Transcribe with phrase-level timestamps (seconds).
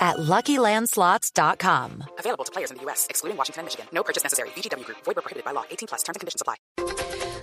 [0.00, 2.04] at LuckyLandSlots.com.
[2.18, 3.86] Available to players in the U.S., excluding Washington and Michigan.
[3.92, 4.48] No purchase necessary.
[4.56, 4.98] VGW Group.
[5.04, 5.64] Void prohibited by law.
[5.70, 6.02] 18 plus.
[6.02, 6.56] Terms and conditions apply.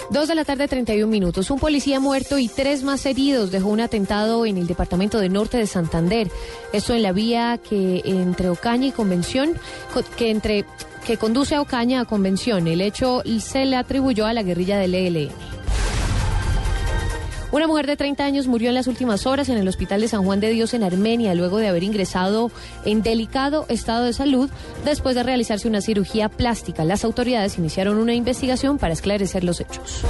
[0.10, 1.52] Dos de la tarde, 31 minutos.
[1.52, 5.58] Un policía muerto y tres más heridos dejó un atentado en el departamento de Norte
[5.58, 6.32] de Santander.
[6.72, 9.60] Esto en la vía que entre Ocaña y Convención,
[10.18, 10.66] que entre
[11.06, 12.68] que conduce a Ocaña a Convención.
[12.68, 15.47] El hecho se le atribuyó a la guerrilla del ELN.
[17.50, 20.26] Una mujer de 30 años murió en las últimas horas en el hospital de San
[20.26, 22.52] Juan de Dios en Armenia luego de haber ingresado
[22.84, 24.50] en delicado estado de salud
[24.84, 26.84] después de realizarse una cirugía plástica.
[26.84, 30.04] Las autoridades iniciaron una investigación para esclarecer los hechos.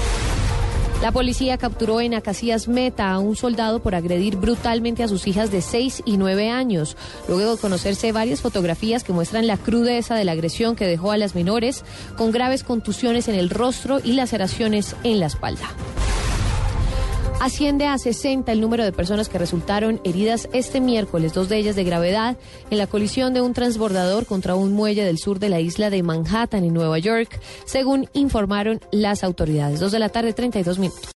[1.03, 5.51] La policía capturó en Acacias Meta a un soldado por agredir brutalmente a sus hijas
[5.51, 6.97] de 6 y 9 años.
[7.27, 11.17] Luego de conocerse varias fotografías que muestran la crudeza de la agresión que dejó a
[11.17, 11.85] las menores
[12.17, 15.67] con graves contusiones en el rostro y laceraciones en la espalda.
[17.39, 21.75] Asciende a 60 el número de personas que resultaron heridas este miércoles, dos de ellas
[21.75, 22.35] de gravedad,
[22.71, 26.01] en la colisión de un transbordador contra un muelle del sur de la isla de
[26.01, 29.79] Manhattan, en Nueva York, según informaron las autoridades.
[29.79, 31.11] Dos de la tarde, 32 minutos.